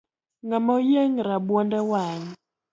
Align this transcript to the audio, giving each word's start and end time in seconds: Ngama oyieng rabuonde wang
Ngama 0.45 0.71
oyieng 0.77 1.15
rabuonde 1.27 1.79
wang 1.91 2.21